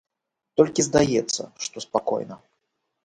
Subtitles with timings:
[0.61, 2.35] Толькі здаецца, што спакойна.